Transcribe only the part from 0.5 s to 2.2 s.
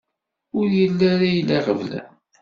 Ur yelli ara ila iɣeblan.